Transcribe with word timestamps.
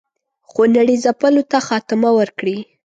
خونړي 0.49 0.95
ځپلو 1.03 1.43
ته 1.51 1.57
خاتمه 1.67 2.09
ورکړي. 2.19 2.57